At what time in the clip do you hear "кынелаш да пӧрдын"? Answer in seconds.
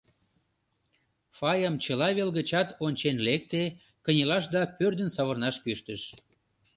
4.05-5.09